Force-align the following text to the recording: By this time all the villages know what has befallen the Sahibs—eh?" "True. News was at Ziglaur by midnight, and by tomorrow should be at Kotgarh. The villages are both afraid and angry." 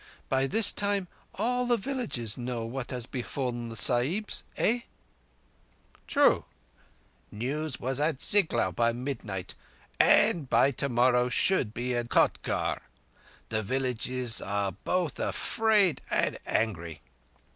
By 0.29 0.47
this 0.47 0.71
time 0.71 1.07
all 1.35 1.67
the 1.67 1.77
villages 1.77 2.35
know 2.35 2.65
what 2.65 2.89
has 2.89 3.05
befallen 3.05 3.69
the 3.69 3.75
Sahibs—eh?" 3.75 4.79
"True. 6.07 6.45
News 7.31 7.79
was 7.79 7.99
at 7.99 8.19
Ziglaur 8.19 8.71
by 8.71 8.93
midnight, 8.93 9.53
and 9.99 10.49
by 10.49 10.71
tomorrow 10.71 11.29
should 11.29 11.71
be 11.71 11.95
at 11.95 12.09
Kotgarh. 12.09 12.81
The 13.49 13.61
villages 13.61 14.41
are 14.41 14.71
both 14.71 15.19
afraid 15.19 16.01
and 16.09 16.39
angry." 16.47 17.01